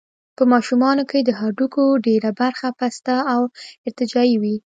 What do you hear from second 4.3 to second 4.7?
وي.